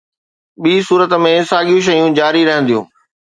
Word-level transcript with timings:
ٻي 0.61 0.73
صورت 0.87 1.11
۾، 1.25 1.33
ساڳيون 1.51 1.81
شيون 1.89 2.09
جاري 2.21 2.41
رهنديون. 2.49 2.85